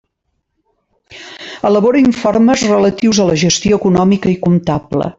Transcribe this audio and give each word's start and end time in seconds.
Elabora 1.69 2.01
informes 2.01 2.65
relatius 2.73 3.23
a 3.27 3.31
la 3.31 3.39
gestió 3.45 3.83
econòmica 3.83 4.37
i 4.37 4.39
comptable. 4.49 5.09